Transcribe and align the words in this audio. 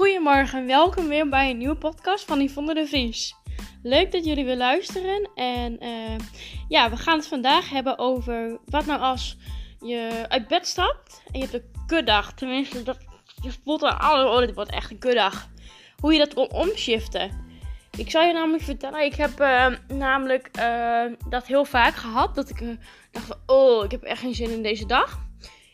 Goedemorgen, 0.00 0.66
welkom 0.66 1.08
weer 1.08 1.28
bij 1.28 1.50
een 1.50 1.58
nieuwe 1.58 1.76
podcast 1.76 2.24
van 2.24 2.40
Yvonne 2.40 2.74
de 2.74 2.86
Vries. 2.86 3.34
Leuk 3.82 4.12
dat 4.12 4.24
jullie 4.24 4.44
weer 4.44 4.56
luisteren. 4.56 5.30
En 5.34 5.84
uh, 5.84 6.18
ja, 6.68 6.90
we 6.90 6.96
gaan 6.96 7.16
het 7.16 7.26
vandaag 7.26 7.70
hebben 7.70 7.98
over 7.98 8.58
wat 8.64 8.86
nou 8.86 9.00
als 9.00 9.36
je 9.80 10.24
uit 10.28 10.48
bed 10.48 10.66
stapt 10.66 11.22
en 11.30 11.40
je 11.40 11.46
hebt 11.46 11.54
een 11.54 11.86
kuddag. 11.86 12.32
Tenminste, 12.32 12.82
dat, 12.82 12.98
je 13.42 13.52
voelt 13.64 13.80
dan, 13.80 13.92
oh, 13.92 14.38
dit 14.38 14.54
wordt 14.54 14.70
echt 14.70 14.90
een 14.90 14.98
kuddag. 14.98 15.48
Hoe 15.96 16.12
je 16.12 16.18
dat 16.18 16.34
kon 16.34 16.52
omshiften. 16.52 17.30
Ik 17.96 18.10
zal 18.10 18.22
je 18.22 18.32
namelijk 18.32 18.62
vertellen, 18.62 19.04
ik 19.04 19.14
heb 19.14 19.40
uh, 19.40 19.66
namelijk 19.88 20.48
uh, 20.58 21.04
dat 21.28 21.46
heel 21.46 21.64
vaak 21.64 21.94
gehad. 21.94 22.34
Dat 22.34 22.48
ik 22.48 22.76
dacht 23.10 23.26
van, 23.26 23.36
oh, 23.46 23.84
ik 23.84 23.90
heb 23.90 24.02
echt 24.02 24.20
geen 24.20 24.34
zin 24.34 24.50
in 24.50 24.62
deze 24.62 24.86
dag. 24.86 25.20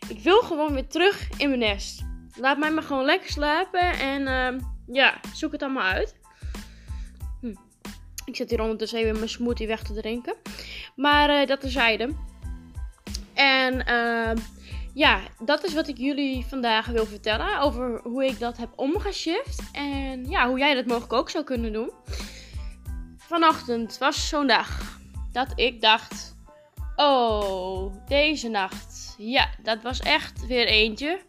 Ik 0.09 0.19
wil 0.19 0.41
gewoon 0.41 0.73
weer 0.73 0.88
terug 0.88 1.29
in 1.37 1.49
mijn 1.49 1.61
nest. 1.61 2.05
Laat 2.37 2.59
mij 2.59 2.71
maar 2.71 2.83
gewoon 2.83 3.05
lekker 3.05 3.31
slapen 3.31 3.93
en 3.93 4.21
uh, 4.21 4.61
ja, 4.87 5.21
zoek 5.33 5.53
het 5.53 5.63
allemaal 5.63 5.93
uit. 5.93 6.17
Hm. 7.41 7.55
Ik 8.25 8.37
zit 8.37 8.51
hier 8.51 8.61
ondertussen 8.61 8.99
even 8.99 9.17
mijn 9.17 9.29
smoothie 9.29 9.67
weg 9.67 9.83
te 9.83 9.95
drinken. 9.95 10.35
Maar 10.97 11.41
uh, 11.41 11.47
dat 11.47 11.61
terzijde. 11.61 12.15
En 13.35 13.75
uh, 13.89 14.43
ja, 14.95 15.21
dat 15.39 15.65
is 15.65 15.75
wat 15.75 15.89
ik 15.89 15.99
jullie 15.99 16.47
vandaag 16.47 16.87
wil 16.87 17.07
vertellen. 17.07 17.61
Over 17.61 18.01
hoe 18.03 18.25
ik 18.25 18.39
dat 18.39 18.57
heb 18.57 18.69
omgeshift. 18.77 19.63
En 19.73 20.25
ja, 20.29 20.49
hoe 20.49 20.59
jij 20.59 20.75
dat 20.75 20.87
mogelijk 20.87 21.13
ook 21.13 21.30
zou 21.30 21.45
kunnen 21.45 21.73
doen. 21.73 21.91
Vanochtend 23.16 23.99
was 23.99 24.29
zo'n 24.29 24.47
dag 24.47 24.99
dat 25.33 25.53
ik 25.55 25.80
dacht: 25.80 26.37
Oh, 26.97 27.95
deze 28.07 28.49
nacht. 28.49 29.15
Ja, 29.19 29.49
dat 29.63 29.83
was 29.83 30.01
echt 30.01 30.47
weer 30.47 30.66
eentje. 30.66 31.21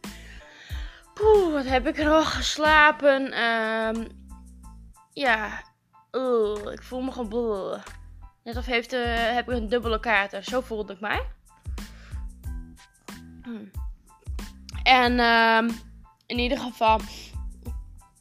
Poeh, 1.17 1.53
wat 1.53 1.65
heb 1.65 1.87
ik 1.87 1.97
er 1.97 2.09
al 2.09 2.25
geslapen. 2.25 3.43
Um, 3.43 4.07
ja, 5.13 5.63
ik 6.71 6.83
voel 6.83 7.01
me 7.01 7.11
gewoon 7.11 7.29
bleh. 7.29 7.83
Net 8.43 8.57
of 8.57 8.65
heeft, 8.65 8.93
uh, 8.93 9.05
heb 9.15 9.49
ik 9.49 9.57
een 9.57 9.69
dubbele 9.69 9.99
kaarten. 9.99 10.43
Zo 10.43 10.61
voelde 10.61 10.93
ik 10.93 10.99
mij. 10.99 11.25
Hmm. 13.43 13.71
En 14.83 15.19
um, 15.19 15.79
in 16.25 16.39
ieder 16.39 16.57
geval, 16.57 16.99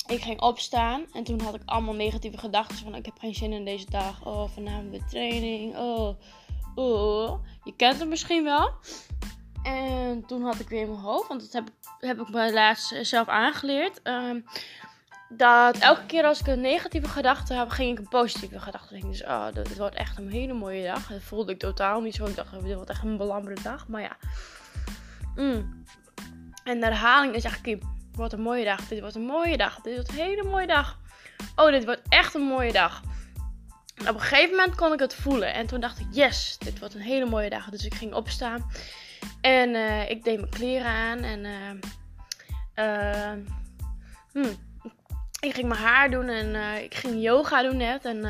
ik 0.07 0.23
ging 0.23 0.41
opstaan. 0.41 1.05
En 1.13 1.25
toen 1.25 1.41
had 1.41 1.55
ik 1.55 1.63
allemaal 1.65 1.95
negatieve 1.95 2.39
gedachten. 2.39 2.77
Van 2.77 2.95
ik 2.95 3.05
heb 3.05 3.19
geen 3.19 3.35
zin 3.35 3.53
in 3.53 3.65
deze 3.65 3.91
dag. 3.91 4.25
Oh, 4.25 4.49
vanavond 4.49 4.91
weer 4.91 5.05
training. 5.09 5.77
Oh, 5.77 6.21
oh. 6.75 7.45
Je 7.65 7.77
kent 7.77 7.99
het 7.99 8.09
misschien 8.09 8.45
wel. 8.45 8.73
En 9.67 10.27
toen 10.27 10.43
had 10.43 10.59
ik 10.59 10.69
weer 10.69 10.81
in 10.81 10.89
mijn 10.89 11.01
hoofd, 11.01 11.29
want 11.29 11.41
dat 11.41 11.53
heb, 11.53 11.69
heb 11.99 12.21
ik 12.21 12.29
me 12.29 12.53
laatst 12.53 12.95
zelf 13.07 13.29
aangeleerd. 13.29 14.01
Um, 14.05 14.45
dat 15.29 15.79
elke 15.79 16.07
keer 16.07 16.25
als 16.25 16.41
ik 16.41 16.47
een 16.47 16.61
negatieve 16.61 17.09
gedachte 17.09 17.55
heb, 17.55 17.69
ging 17.69 17.93
ik 17.93 17.99
een 17.99 18.09
positieve 18.09 18.61
gedachte 18.61 18.93
denken. 18.93 19.11
Dus 19.11 19.25
oh, 19.25 19.47
dit 19.53 19.77
wordt 19.77 19.95
echt 19.95 20.19
een 20.19 20.31
hele 20.31 20.53
mooie 20.53 20.87
dag. 20.87 21.07
Dat 21.07 21.23
voelde 21.23 21.53
ik 21.53 21.59
totaal 21.59 22.01
niet 22.01 22.15
zo. 22.15 22.27
Ik 22.27 22.37
dacht, 22.37 22.63
dit 22.63 22.75
wordt 22.75 22.91
echt 22.91 23.03
een 23.03 23.17
belangrijke 23.17 23.63
dag. 23.63 23.89
Maar 23.89 24.03
ja. 24.03 24.17
Mm. 25.37 25.85
En 26.65 26.81
de 26.81 26.87
herhaling 26.87 27.35
is 27.35 27.45
echt, 27.45 27.65
dit 27.65 27.83
wordt 28.13 28.33
een 28.33 28.41
mooie 28.41 28.65
dag. 28.65 28.89
Dit 28.89 29.01
wordt 29.01 29.15
een 29.15 29.27
mooie 29.27 29.57
dag. 29.57 29.81
Dit 29.81 29.95
wordt 29.95 30.09
een 30.09 30.15
hele 30.15 30.43
mooie 30.43 30.67
dag. 30.67 30.99
Oh, 31.57 31.71
dit 31.71 31.85
wordt 31.85 32.03
echt 32.09 32.35
een 32.35 32.47
mooie 32.47 32.73
dag. 32.73 33.03
En 33.95 34.09
op 34.09 34.15
een 34.15 34.21
gegeven 34.21 34.57
moment 34.57 34.75
kon 34.75 34.93
ik 34.93 34.99
het 34.99 35.15
voelen. 35.15 35.55
En 35.55 35.67
toen 35.67 35.81
dacht 35.81 35.99
ik, 35.99 36.07
yes, 36.11 36.57
dit 36.59 36.79
wordt 36.79 36.95
een 36.95 37.01
hele 37.01 37.27
mooie 37.27 37.51
dag. 37.51 37.71
Dus 37.71 37.85
ik 37.85 37.95
ging 37.95 38.15
opstaan. 38.15 38.71
En 39.41 39.69
uh, 39.75 40.11
ik 40.11 40.25
deed 40.25 40.39
mijn 40.39 40.51
kleren 40.51 40.87
aan 40.87 41.19
en 41.19 41.45
uh, 41.45 42.85
uh, 42.87 43.33
hmm, 44.33 44.57
ik 45.41 45.55
ging 45.55 45.69
mijn 45.69 45.81
haar 45.81 46.11
doen 46.11 46.29
en 46.29 46.81
ik 46.83 46.95
ging 46.95 47.23
yoga 47.23 47.63
doen 47.63 47.77
net. 47.77 48.05
En 48.05 48.25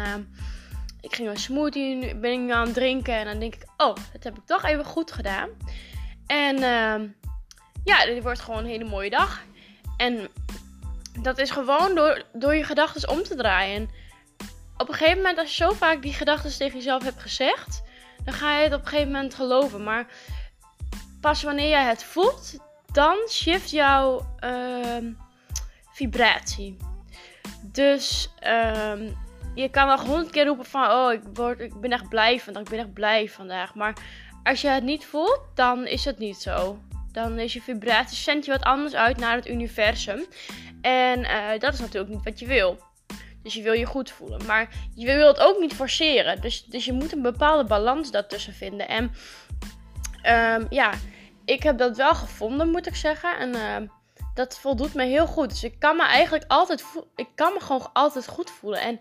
ik 1.01 1.15
ging 1.15 1.29
een 1.29 1.37
smoothie 1.37 2.17
ben 2.17 2.45
ik 2.45 2.51
aan 2.51 2.65
het 2.65 2.75
drinken. 2.75 3.15
En 3.15 3.25
dan 3.25 3.39
denk 3.39 3.55
ik, 3.55 3.63
oh, 3.77 3.95
dat 4.13 4.25
heb 4.25 4.37
ik 4.37 4.47
toch 4.47 4.65
even 4.65 4.85
goed 4.85 5.13
gedaan. 5.13 5.49
En 6.27 6.57
ja, 7.85 8.05
dit 8.05 8.23
wordt 8.23 8.41
gewoon 8.41 8.59
een 8.59 8.71
hele 8.71 8.85
mooie 8.85 9.11
dag. 9.11 9.43
En 9.97 10.29
dat 11.21 11.39
is 11.39 11.51
gewoon 11.51 11.95
door, 11.95 12.23
door 12.33 12.55
je 12.55 12.65
gedachten 12.65 13.09
om 13.09 13.23
te 13.23 13.35
draaien. 13.35 13.91
op 14.77 14.89
een 14.89 14.95
gegeven 14.95 15.17
moment, 15.17 15.39
als 15.39 15.57
je 15.57 15.65
zo 15.65 15.73
vaak 15.73 16.03
die 16.03 16.13
gedachten 16.13 16.57
tegen 16.57 16.77
jezelf 16.77 17.03
hebt 17.03 17.23
gezegd, 17.23 17.83
dan 18.25 18.35
ga 18.35 18.57
je 18.57 18.65
het 18.65 18.75
op 18.75 18.81
een 18.81 18.87
gegeven 18.87 19.13
moment 19.13 19.35
geloven. 19.35 19.85
Maar 19.85 20.07
pas 21.27 21.43
wanneer 21.43 21.69
jij 21.69 21.85
het 21.85 22.05
voelt, 22.05 22.57
dan 22.93 23.17
shift 23.29 23.71
jouw 23.71 24.37
uh, 24.45 25.13
vibratie. 25.93 26.77
Dus 27.63 28.31
um, 28.85 29.17
je 29.55 29.69
kan 29.71 29.87
wel 29.87 30.01
honderd 30.01 30.31
keer 30.31 30.47
roepen 30.47 30.65
van, 30.65 30.91
oh, 30.91 31.13
ik, 31.13 31.21
word, 31.33 31.61
ik 31.61 31.81
ben 31.81 31.91
echt 31.91 32.09
blij 32.09 32.41
vandaag, 32.41 32.63
ik 32.63 32.69
ben 32.69 32.79
echt 32.79 32.93
blij 32.93 33.29
vandaag. 33.29 33.75
Maar 33.75 33.97
als 34.43 34.61
je 34.61 34.69
het 34.69 34.85
niet 34.85 35.07
voelt, 35.07 35.41
dan 35.55 35.87
is 35.87 36.05
het 36.05 36.19
niet 36.19 36.37
zo. 36.37 36.79
Dan 37.13 37.39
is 37.39 37.53
je 37.53 37.63
vibratie, 37.63 38.17
zendt 38.17 38.45
je 38.45 38.51
wat 38.53 38.65
anders 38.65 38.95
uit 38.95 39.17
naar 39.17 39.37
het 39.37 39.49
universum. 39.49 40.27
En 40.81 41.21
uh, 41.21 41.59
dat 41.59 41.73
is 41.73 41.81
natuurlijk 41.81 42.13
niet 42.13 42.25
wat 42.25 42.39
je 42.39 42.47
wil. 42.47 42.79
Dus 43.43 43.55
je 43.55 43.63
wil 43.63 43.73
je 43.73 43.87
goed 43.87 44.11
voelen. 44.11 44.47
Maar 44.47 44.69
je 44.95 45.07
wil 45.07 45.27
het 45.27 45.41
ook 45.41 45.59
niet 45.59 45.75
forceren. 45.75 46.41
Dus, 46.41 46.65
dus 46.65 46.85
je 46.85 46.93
moet 46.93 47.13
een 47.13 47.23
bepaalde 47.23 47.65
balans 47.65 48.11
daartussen 48.11 48.55
vinden. 48.55 48.89
En 48.89 49.05
um, 50.27 50.67
ja, 50.71 50.93
ik 51.47 51.63
heb 51.63 51.79
dat 51.79 51.97
wel 51.97 52.15
gevonden, 52.15 52.71
moet 52.71 52.87
ik 52.87 52.95
zeggen. 52.95 53.39
En 53.39 53.55
uh, 53.55 53.89
dat 54.35 54.59
voldoet 54.59 54.95
me 54.95 55.05
heel 55.05 55.27
goed. 55.27 55.49
Dus 55.49 55.65
ik 55.65 55.79
kan 55.79 55.97
me 55.97 56.03
eigenlijk 56.03 56.45
altijd, 56.49 56.85
ik 57.15 57.29
kan 57.35 57.53
me 57.53 57.61
gewoon 57.61 57.93
altijd 57.93 58.29
goed 58.29 58.51
voelen. 58.51 58.81
En, 58.81 59.01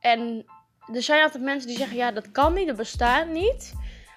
en 0.00 0.44
er 0.92 1.02
zijn 1.02 1.22
altijd 1.22 1.42
mensen 1.42 1.68
die 1.68 1.78
zeggen, 1.78 1.96
ja, 1.96 2.10
dat 2.10 2.30
kan 2.30 2.54
niet, 2.54 2.66
dat 2.66 2.76
bestaat 2.76 3.28
niet. 3.28 3.74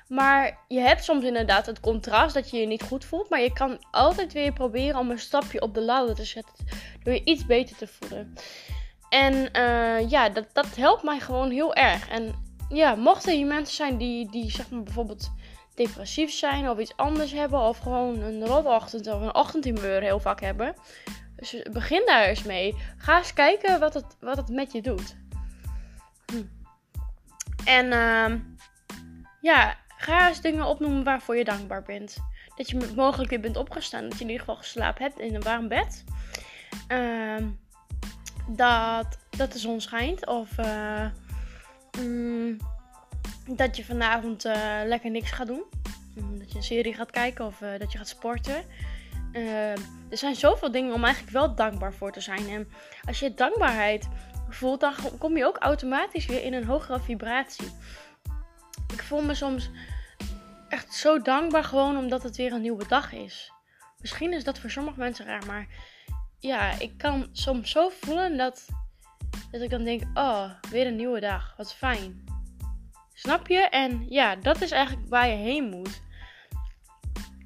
Maar 0.08 0.60
je 0.68 0.80
hebt 0.80 1.04
soms 1.04 1.24
inderdaad 1.24 1.66
het 1.66 1.80
contrast 1.80 2.34
dat 2.34 2.50
je 2.50 2.58
je 2.58 2.68
niet 2.68 2.84
goed 2.84 3.06
voelt. 3.06 3.30
Maar 3.30 3.42
je 3.42 3.54
kan 3.54 3.86
altijd 3.92 4.34
weer 4.34 4.54
proberen 4.54 5.00
om 5.00 5.10
een 5.10 5.20
stapje 5.20 5.62
op 5.62 5.74
de 5.74 5.82
ladder 5.82 6.16
te 6.16 6.26
zetten. 6.26 6.54
Door 7.04 7.14
je 7.14 7.24
iets 7.24 7.46
beter 7.46 7.76
te 7.76 7.88
voelen. 7.88 8.34
En 9.10 9.34
uh, 9.34 10.10
ja, 10.10 10.30
dat, 10.30 10.46
dat 10.54 10.76
helpt 10.76 11.04
mij 11.04 11.20
gewoon 11.20 11.52
heel 11.52 11.76
erg. 11.76 12.10
En 12.10 12.48
ja, 12.70 12.96
mochten 12.96 13.34
hier 13.34 13.46
mensen 13.46 13.76
zijn 13.76 13.98
die, 13.98 14.32
die 14.32 14.52
zeg 14.52 14.70
maar 14.70 14.84
bijvoorbeeld 14.84 15.32
depressief 15.86 16.32
zijn 16.32 16.70
of 16.70 16.80
iets 16.80 16.96
anders 16.96 17.32
hebben. 17.32 17.60
Of 17.60 17.78
gewoon 17.78 18.20
een 18.20 18.46
rotochtend 18.46 19.08
of 19.08 19.22
een 19.22 19.36
ochtendhumeur 19.36 20.02
heel 20.02 20.20
vaak 20.20 20.42
hebben. 20.42 20.76
Dus 21.36 21.62
begin 21.72 22.06
daar 22.06 22.24
eens 22.24 22.44
mee. 22.44 22.76
Ga 22.98 23.18
eens 23.18 23.34
kijken 23.34 23.80
wat 23.80 23.94
het, 23.94 24.06
wat 24.20 24.38
het 24.38 24.50
met 24.50 24.72
je 24.72 24.82
doet. 24.82 25.16
Hm. 26.26 26.44
En 27.66 27.86
uh, 27.86 28.40
ja, 29.42 29.76
ga 29.98 30.28
eens 30.28 30.42
dingen 30.42 30.66
opnoemen 30.66 31.04
waarvoor 31.04 31.38
je 31.38 31.44
dankbaar 31.44 31.84
bent. 31.84 32.18
Dat 32.56 32.70
je 32.70 32.92
mogelijk 32.96 33.30
weer 33.30 33.40
bent 33.40 33.58
opgestaan. 33.58 34.04
Dat 34.04 34.18
je 34.18 34.24
in 34.24 34.30
ieder 34.30 34.46
geval 34.46 34.62
geslapen 34.62 35.04
hebt 35.04 35.20
in 35.20 35.36
een 35.36 35.42
warm 35.42 35.68
bed. 35.68 36.04
Uh, 36.92 37.48
dat, 38.48 39.18
dat 39.30 39.52
de 39.52 39.60
zon 39.60 39.82
schijnt. 39.82 40.28
Of 40.28 40.58
uh, 40.58 41.06
mm, 42.00 42.58
dat 43.58 43.78
je 43.78 43.86
vanavond 43.86 44.46
uh, 44.46 44.54
lekker 44.86 45.12
niks 45.12 45.32
gaat 45.32 45.48
doen. 45.48 45.64
Mm, 46.16 46.40
dat 46.40 46.52
je 46.52 46.58
een 46.58 46.64
serie 46.64 46.94
gaat 46.94 47.12
kijken 47.12 47.46
of 47.46 47.62
uh, 47.62 47.70
dat 47.80 47.92
je 47.92 47.98
gaat 47.98 48.08
sporten. 48.08 48.64
Uh, 49.34 49.72
er 50.10 50.18
zijn 50.18 50.36
zoveel 50.36 50.72
dingen 50.72 50.94
om 50.94 51.04
eigenlijk 51.04 51.34
wel 51.34 51.56
dankbaar 51.56 51.94
voor 51.94 52.12
te 52.12 52.22
zijn. 52.22 52.50
En 52.50 52.68
als 53.06 53.20
je 53.20 53.34
dankbaarheid 53.34 54.08
voelt, 54.50 54.80
dan 54.80 54.94
kom 55.18 55.38
je 55.38 55.46
ook 55.46 55.58
automatisch 55.58 56.26
weer 56.26 56.44
in 56.44 56.54
een 56.54 56.66
hogere 56.66 57.00
vibratie. 57.00 57.68
Ik 58.94 59.02
voel 59.02 59.22
me 59.22 59.34
soms 59.34 59.70
echt 60.70 60.94
zo 60.94 61.22
dankbaar 61.22 61.64
gewoon 61.64 61.98
omdat 61.98 62.24
het 62.24 62.36
weer 62.36 62.54
een 62.54 62.62
nieuwe 62.62 62.88
dag 62.88 63.14
is. 63.14 63.52
Misschien 64.02 64.34
is 64.34 64.44
dat 64.44 64.60
voor 64.60 64.70
sommige 64.70 65.00
mensen 65.00 65.26
raar, 65.26 65.46
maar 65.46 65.68
ja, 66.40 66.80
ik 66.80 66.98
kan 66.98 67.30
soms 67.32 67.72
zo 67.72 67.90
voelen 67.90 68.38
dat, 68.38 68.66
dat 69.52 69.62
ik 69.62 69.70
dan 69.70 69.84
denk: 69.84 70.04
oh, 70.14 70.52
weer 70.70 70.88
een 70.88 70.96
nieuwe 70.96 71.20
dag. 71.20 71.54
Wat 71.58 71.74
fijn. 71.74 72.39
Snap 73.20 73.48
je? 73.48 73.60
En 73.60 74.06
ja, 74.10 74.36
dat 74.36 74.62
is 74.62 74.72
eigenlijk 74.72 75.10
waar 75.10 75.28
je 75.28 75.36
heen 75.36 75.70
moet. 75.70 76.02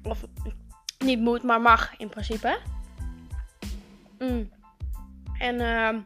Of 0.02 0.24
niet 0.98 1.20
moet, 1.20 1.42
maar 1.42 1.60
mag 1.60 1.96
in 1.96 2.08
principe. 2.08 2.58
Mm. 4.18 4.52
En 5.38 5.60
uh, 5.60 6.00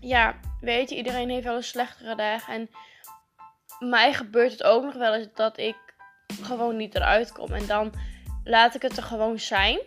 ja, 0.00 0.34
weet 0.60 0.90
je, 0.90 0.96
iedereen 0.96 1.28
heeft 1.28 1.44
wel 1.44 1.56
een 1.56 1.62
slechtere 1.62 2.14
dag. 2.14 2.48
En 2.48 2.70
mij 3.78 4.12
gebeurt 4.12 4.52
het 4.52 4.62
ook 4.62 4.84
nog 4.84 4.94
wel 4.94 5.14
eens 5.14 5.28
dat 5.34 5.58
ik 5.58 5.76
gewoon 6.42 6.76
niet 6.76 6.94
eruit 6.94 7.32
kom. 7.32 7.52
En 7.52 7.66
dan 7.66 7.92
laat 8.44 8.74
ik 8.74 8.82
het 8.82 8.96
er 8.96 9.02
gewoon 9.02 9.38
zijn. 9.38 9.78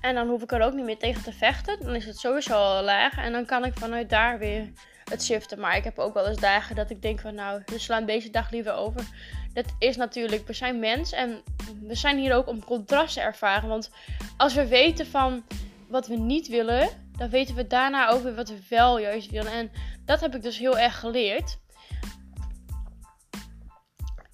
En 0.00 0.14
dan 0.14 0.28
hoef 0.28 0.42
ik 0.42 0.52
er 0.52 0.62
ook 0.62 0.74
niet 0.74 0.84
meer 0.84 0.98
tegen 0.98 1.22
te 1.22 1.32
vechten. 1.32 1.80
Dan 1.80 1.94
is 1.94 2.04
het 2.04 2.18
sowieso 2.18 2.54
al 2.54 2.82
laag. 2.82 3.16
En 3.16 3.32
dan 3.32 3.44
kan 3.44 3.64
ik 3.64 3.78
vanuit 3.78 4.10
daar 4.10 4.38
weer 4.38 4.72
het 5.04 5.24
shiften. 5.24 5.60
Maar 5.60 5.76
ik 5.76 5.84
heb 5.84 5.98
ook 5.98 6.14
wel 6.14 6.26
eens 6.26 6.40
dagen 6.40 6.76
dat 6.76 6.90
ik 6.90 7.02
denk 7.02 7.20
van 7.20 7.34
nou, 7.34 7.62
we 7.66 7.78
slaan 7.78 8.06
deze 8.06 8.30
dag 8.30 8.50
liever 8.50 8.72
over. 8.72 9.04
Dat 9.52 9.74
is 9.78 9.96
natuurlijk, 9.96 10.46
we 10.46 10.52
zijn 10.52 10.78
mens 10.78 11.12
en 11.12 11.42
we 11.82 11.94
zijn 11.94 12.18
hier 12.18 12.34
ook 12.34 12.48
om 12.48 12.64
contrast 12.64 13.14
te 13.14 13.20
ervaren. 13.20 13.68
Want 13.68 13.90
als 14.36 14.54
we 14.54 14.66
weten 14.66 15.06
van 15.06 15.44
wat 15.88 16.06
we 16.06 16.16
niet 16.16 16.48
willen, 16.48 16.88
dan 17.16 17.30
weten 17.30 17.54
we 17.54 17.66
daarna 17.66 18.08
ook 18.08 18.22
weer 18.22 18.34
wat 18.34 18.48
we 18.48 18.58
wel 18.68 18.98
juist 18.98 19.30
willen. 19.30 19.52
En 19.52 19.70
dat 20.04 20.20
heb 20.20 20.34
ik 20.34 20.42
dus 20.42 20.58
heel 20.58 20.78
erg 20.78 20.98
geleerd. 20.98 21.58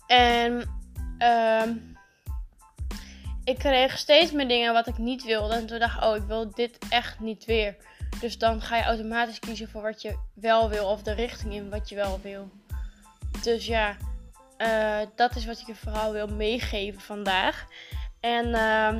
En 0.06 0.76
ehm 1.18 1.96
ik 3.48 3.58
kreeg 3.58 3.98
steeds 3.98 4.32
meer 4.32 4.48
dingen 4.48 4.72
wat 4.72 4.86
ik 4.86 4.98
niet 4.98 5.24
wilde. 5.24 5.54
En 5.54 5.66
toen 5.66 5.78
dacht 5.78 5.96
ik, 5.96 6.04
oh, 6.04 6.16
ik 6.16 6.22
wil 6.22 6.50
dit 6.50 6.78
echt 6.88 7.20
niet 7.20 7.44
weer. 7.44 7.76
Dus 8.20 8.38
dan 8.38 8.62
ga 8.62 8.76
je 8.76 8.82
automatisch 8.82 9.38
kiezen 9.38 9.68
voor 9.68 9.82
wat 9.82 10.02
je 10.02 10.18
wel 10.34 10.68
wil. 10.68 10.86
Of 10.86 11.02
de 11.02 11.12
richting 11.12 11.52
in 11.52 11.70
wat 11.70 11.88
je 11.88 11.94
wel 11.94 12.20
wil. 12.22 12.50
Dus 13.42 13.66
ja, 13.66 13.96
uh, 14.58 15.00
dat 15.14 15.36
is 15.36 15.46
wat 15.46 15.60
ik 15.60 15.66
je 15.66 15.74
vooral 15.74 16.12
wil 16.12 16.26
meegeven 16.26 17.00
vandaag. 17.00 17.66
En 18.20 18.46
uh, 18.46 18.96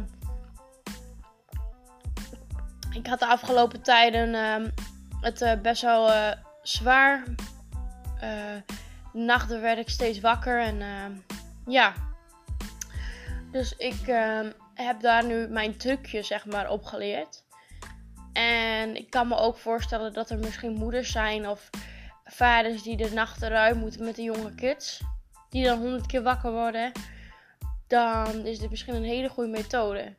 ik 2.93 3.07
had 3.07 3.19
de 3.19 3.27
afgelopen 3.27 3.83
tijden 3.83 4.29
uh, 4.29 4.69
het 5.21 5.41
uh, 5.41 5.53
best 5.61 5.83
wel 5.83 6.09
uh, 6.09 6.33
zwaar. 6.63 7.25
nachten 9.13 9.61
werd 9.61 9.79
ik 9.79 9.89
steeds 9.89 10.21
wakker. 10.21 10.63
En 10.63 10.83
ehm, 10.83 11.13
ja, 11.67 11.93
dus 13.51 13.77
ik 13.77 14.07
heb 14.75 15.01
daar 15.01 15.25
nu 15.25 15.49
mijn 15.49 15.77
trucje 15.77 16.23
zeg 16.23 16.47
maar 16.47 16.71
op 16.71 16.85
geleerd. 16.85 17.47
En 18.33 18.97
ik 18.97 19.11
kan 19.11 19.29
me 19.29 19.37
ook 19.37 19.57
voorstellen 19.57 20.13
dat 20.13 20.31
er 20.31 20.39
misschien 20.39 20.73
moeders 20.73 21.11
zijn 21.11 21.49
of 21.49 21.71
vaders 22.25 22.83
die 22.83 22.97
de 22.97 23.11
nachten 23.11 23.49
ruim 23.49 23.79
moeten 23.79 24.05
met 24.05 24.17
de 24.17 24.23
jonge 24.23 24.55
kids. 24.55 25.01
Die 25.51 25.65
dan 25.65 25.79
honderd 25.79 26.07
keer 26.07 26.23
wakker 26.23 26.53
worden. 26.53 26.93
Dan 27.87 28.47
is 28.47 28.59
dit 28.59 28.71
misschien 28.71 28.95
een 28.95 29.05
hele 29.05 29.29
goede 29.29 29.51
methode. 29.51 30.15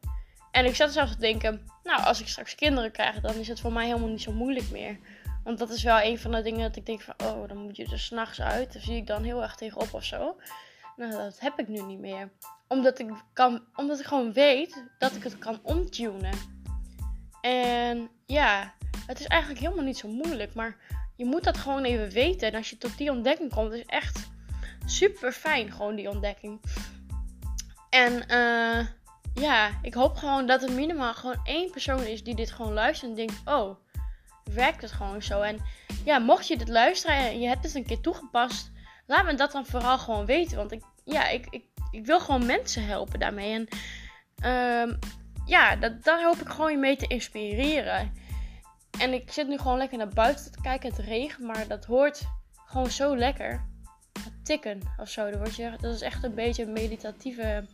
En 0.51 0.65
ik 0.65 0.75
zat 0.75 0.91
zelfs 0.91 1.11
te 1.11 1.19
denken, 1.19 1.65
nou 1.83 2.03
als 2.03 2.19
ik 2.19 2.27
straks 2.27 2.55
kinderen 2.55 2.91
krijg, 2.91 3.19
dan 3.19 3.35
is 3.35 3.47
het 3.47 3.59
voor 3.59 3.73
mij 3.73 3.85
helemaal 3.85 4.09
niet 4.09 4.21
zo 4.21 4.31
moeilijk 4.31 4.71
meer. 4.71 4.99
Want 5.43 5.57
dat 5.57 5.69
is 5.69 5.83
wel 5.83 6.01
een 6.01 6.19
van 6.19 6.31
de 6.31 6.41
dingen 6.41 6.59
dat 6.59 6.75
ik 6.75 6.85
denk 6.85 7.01
van, 7.01 7.13
oh 7.23 7.47
dan 7.47 7.57
moet 7.57 7.77
je 7.77 7.85
er 7.91 7.99
s'nachts 7.99 8.41
uit. 8.41 8.73
Daar 8.73 8.81
zie 8.81 8.95
ik 8.95 9.07
dan 9.07 9.23
heel 9.23 9.41
erg 9.41 9.55
tegenop 9.55 9.93
of 9.93 10.03
zo. 10.03 10.35
Nou, 10.95 11.11
dat 11.11 11.39
heb 11.39 11.59
ik 11.59 11.67
nu 11.67 11.81
niet 11.81 11.99
meer. 11.99 12.31
Omdat 12.67 12.99
ik, 12.99 13.11
kan, 13.33 13.63
omdat 13.75 13.99
ik 13.99 14.05
gewoon 14.05 14.33
weet 14.33 14.85
dat 14.97 15.15
ik 15.15 15.23
het 15.23 15.37
kan 15.37 15.59
omtunen. 15.63 16.58
En 17.41 18.09
ja, 18.25 18.73
het 19.05 19.19
is 19.19 19.25
eigenlijk 19.25 19.61
helemaal 19.61 19.83
niet 19.83 19.97
zo 19.97 20.07
moeilijk. 20.07 20.53
Maar 20.53 20.77
je 21.15 21.25
moet 21.25 21.43
dat 21.43 21.57
gewoon 21.57 21.83
even 21.83 22.09
weten. 22.09 22.47
En 22.47 22.55
als 22.55 22.69
je 22.69 22.77
tot 22.77 22.97
die 22.97 23.11
ontdekking 23.11 23.53
komt, 23.53 23.73
is 23.73 23.85
echt 23.85 24.29
super 24.85 25.31
fijn, 25.31 25.71
gewoon 25.71 25.95
die 25.95 26.09
ontdekking. 26.09 26.61
En 27.89 28.13
uh, 28.13 28.87
ja, 29.33 29.69
ik 29.81 29.93
hoop 29.93 30.15
gewoon 30.15 30.45
dat 30.45 30.63
er 30.63 30.71
minimaal 30.71 31.13
gewoon 31.13 31.39
één 31.43 31.71
persoon 31.71 32.03
is 32.03 32.23
die 32.23 32.35
dit 32.35 32.51
gewoon 32.51 32.73
luistert 32.73 33.09
en 33.09 33.15
denkt: 33.15 33.41
oh, 33.45 33.75
werkt 34.53 34.81
het 34.81 34.91
gewoon 34.91 35.21
zo? 35.21 35.41
En 35.41 35.57
ja, 36.05 36.19
mocht 36.19 36.47
je 36.47 36.57
dit 36.57 36.69
luisteren 36.69 37.15
en 37.15 37.39
je 37.39 37.47
hebt 37.47 37.63
het 37.63 37.75
een 37.75 37.85
keer 37.85 38.01
toegepast, 38.01 38.71
laat 39.07 39.25
me 39.25 39.33
dat 39.33 39.51
dan 39.51 39.65
vooral 39.65 39.97
gewoon 39.97 40.25
weten. 40.25 40.57
Want 40.57 40.71
ik, 40.71 40.83
ja, 41.05 41.27
ik, 41.27 41.47
ik, 41.49 41.65
ik 41.91 42.05
wil 42.05 42.19
gewoon 42.19 42.45
mensen 42.45 42.85
helpen 42.85 43.19
daarmee. 43.19 43.53
En 43.53 43.67
um, 44.89 44.99
ja, 45.49 45.75
dat, 45.75 46.03
daar 46.03 46.23
hoop 46.23 46.35
ik 46.35 46.49
gewoon 46.49 46.71
je 46.71 46.77
mee 46.77 46.95
te 46.95 47.07
inspireren. 47.07 48.13
En 48.99 49.13
ik 49.13 49.31
zit 49.31 49.47
nu 49.47 49.57
gewoon 49.57 49.77
lekker 49.77 49.97
naar 49.97 50.07
buiten 50.07 50.51
te 50.51 50.61
kijken. 50.61 50.89
Het 50.89 50.99
regen, 50.99 51.45
maar 51.45 51.67
dat 51.67 51.85
hoort 51.85 52.21
gewoon 52.65 52.91
zo 52.91 53.17
lekker. 53.17 53.65
Het 54.23 54.45
tikken 54.45 54.81
of 54.97 55.09
zo. 55.09 55.31
Dat, 55.31 55.55
je, 55.55 55.71
dat 55.79 55.93
is 55.93 56.01
echt 56.01 56.23
een 56.23 56.35
beetje 56.35 56.63
een 56.63 56.73
meditatieve 56.73 57.65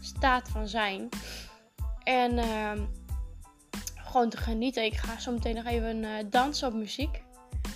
staat 0.00 0.48
van 0.48 0.68
zijn. 0.68 1.08
En 2.02 2.38
um, 2.38 2.90
gewoon 3.94 4.28
te 4.28 4.36
genieten. 4.36 4.84
Ik 4.84 4.96
ga 4.96 5.18
zo 5.18 5.32
meteen 5.32 5.54
nog 5.54 5.64
even 5.64 6.02
uh, 6.02 6.10
dansen 6.30 6.68
op 6.68 6.74
muziek. 6.74 7.22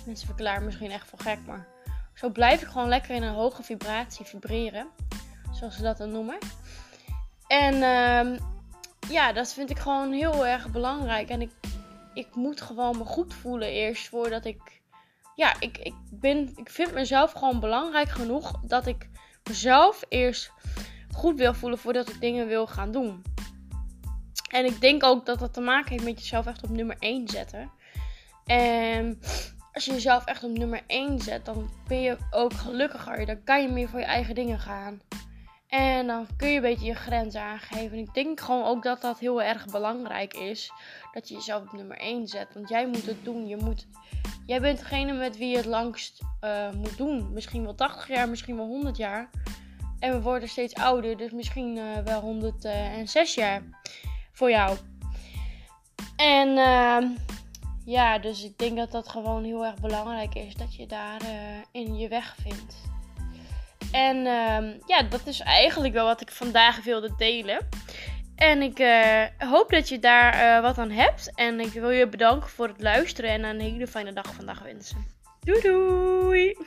Mensen 0.05 0.27
verklaren 0.27 0.65
misschien 0.65 0.91
echt 0.91 1.07
voor 1.07 1.19
gek, 1.19 1.39
maar 1.45 1.67
zo 2.13 2.29
blijf 2.29 2.61
ik 2.61 2.67
gewoon 2.67 2.87
lekker 2.87 3.15
in 3.15 3.23
een 3.23 3.33
hoge 3.33 3.63
vibratie 3.63 4.25
vibreren. 4.25 4.87
Zoals 5.51 5.75
ze 5.75 5.81
dat 5.81 5.97
dan 5.97 6.11
noemen. 6.11 6.37
En 7.47 7.75
uh, 7.75 8.39
ja, 9.09 9.33
dat 9.33 9.53
vind 9.53 9.69
ik 9.69 9.79
gewoon 9.79 10.11
heel 10.11 10.47
erg 10.47 10.71
belangrijk. 10.71 11.29
En 11.29 11.41
ik, 11.41 11.51
ik 12.13 12.35
moet 12.35 12.61
gewoon 12.61 12.97
me 12.97 13.03
goed 13.03 13.33
voelen 13.33 13.67
eerst 13.67 14.07
voordat 14.07 14.45
ik. 14.45 14.81
Ja, 15.35 15.53
ik, 15.59 15.77
ik, 15.77 15.93
ben, 16.11 16.51
ik 16.55 16.69
vind 16.69 16.93
mezelf 16.93 17.31
gewoon 17.31 17.59
belangrijk 17.59 18.09
genoeg 18.09 18.59
dat 18.63 18.87
ik 18.87 19.09
mezelf 19.43 20.03
eerst 20.09 20.51
goed 21.11 21.37
wil 21.37 21.53
voelen 21.53 21.79
voordat 21.79 22.09
ik 22.09 22.21
dingen 22.21 22.47
wil 22.47 22.67
gaan 22.67 22.91
doen. 22.91 23.23
En 24.51 24.65
ik 24.65 24.81
denk 24.81 25.03
ook 25.03 25.25
dat 25.25 25.39
dat 25.39 25.53
te 25.53 25.61
maken 25.61 25.91
heeft 25.91 26.03
met 26.03 26.19
jezelf 26.19 26.45
echt 26.45 26.63
op 26.63 26.69
nummer 26.69 26.95
1 26.99 27.27
zetten. 27.27 27.71
En 28.45 29.19
als 29.73 29.85
je 29.85 29.91
jezelf 29.91 30.25
echt 30.25 30.43
op 30.43 30.57
nummer 30.57 30.81
1 30.87 31.19
zet, 31.19 31.45
dan 31.45 31.69
ben 31.87 32.01
je 32.01 32.17
ook 32.31 32.53
gelukkiger. 32.53 33.25
Dan 33.25 33.43
kan 33.43 33.61
je 33.61 33.67
meer 33.67 33.89
voor 33.89 33.99
je 33.99 34.05
eigen 34.05 34.35
dingen 34.35 34.59
gaan. 34.59 35.01
En 35.69 36.07
dan 36.07 36.27
kun 36.37 36.49
je 36.49 36.55
een 36.55 36.61
beetje 36.61 36.85
je 36.85 36.95
grenzen 36.95 37.41
aangeven. 37.41 37.97
En 37.97 38.03
ik 38.03 38.13
denk 38.13 38.39
gewoon 38.39 38.65
ook 38.65 38.83
dat 38.83 39.01
dat 39.01 39.19
heel 39.19 39.41
erg 39.41 39.65
belangrijk 39.65 40.33
is. 40.33 40.71
Dat 41.13 41.27
je 41.27 41.35
jezelf 41.35 41.61
op 41.61 41.71
nummer 41.71 41.97
1 41.97 42.27
zet. 42.27 42.53
Want 42.53 42.69
jij 42.69 42.87
moet 42.87 43.05
het 43.05 43.23
doen. 43.23 43.47
Je 43.47 43.57
moet, 43.57 43.87
jij 44.45 44.61
bent 44.61 44.79
degene 44.79 45.13
met 45.13 45.37
wie 45.37 45.49
je 45.49 45.57
het 45.57 45.65
langst 45.65 46.21
uh, 46.43 46.71
moet 46.71 46.97
doen. 46.97 47.33
Misschien 47.33 47.63
wel 47.63 47.75
80 47.75 48.07
jaar, 48.07 48.29
misschien 48.29 48.55
wel 48.55 48.65
100 48.65 48.97
jaar. 48.97 49.29
En 49.99 50.11
we 50.11 50.21
worden 50.21 50.49
steeds 50.49 50.73
ouder. 50.73 51.17
Dus 51.17 51.31
misschien 51.31 51.75
uh, 51.75 51.97
wel 51.97 52.21
106 52.21 53.33
jaar 53.33 53.61
voor 54.31 54.49
jou. 54.49 54.77
En 56.15 56.47
uh, 56.47 56.97
ja, 57.85 58.19
dus 58.19 58.43
ik 58.43 58.57
denk 58.57 58.77
dat 58.77 58.91
dat 58.91 59.09
gewoon 59.09 59.43
heel 59.43 59.65
erg 59.65 59.79
belangrijk 59.79 60.35
is. 60.35 60.55
Dat 60.55 60.75
je 60.75 60.85
daarin 60.85 61.35
uh, 61.35 61.81
in 61.83 61.97
je 61.97 62.07
weg 62.07 62.35
vindt. 62.41 62.75
En 63.91 64.17
uh, 64.17 64.79
ja, 64.85 65.03
dat 65.09 65.21
is 65.25 65.39
eigenlijk 65.39 65.93
wel 65.93 66.05
wat 66.05 66.21
ik 66.21 66.31
vandaag 66.31 66.83
wilde 66.83 67.15
delen. 67.17 67.67
En 68.35 68.61
ik 68.61 68.79
uh, 68.79 69.23
hoop 69.37 69.69
dat 69.69 69.89
je 69.89 69.99
daar 69.99 70.35
uh, 70.35 70.61
wat 70.61 70.77
aan 70.77 70.91
hebt. 70.91 71.31
En 71.35 71.59
ik 71.59 71.71
wil 71.71 71.89
je 71.89 72.07
bedanken 72.07 72.49
voor 72.49 72.67
het 72.67 72.81
luisteren 72.81 73.29
en 73.29 73.43
een 73.43 73.59
hele 73.59 73.87
fijne 73.87 74.13
dag 74.13 74.33
vandaag 74.33 74.61
wensen. 74.61 75.05
Doei 75.39 75.61
doei! 75.61 76.57